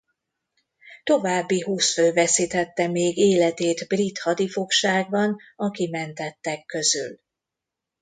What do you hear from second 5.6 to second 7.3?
kimentettek közül.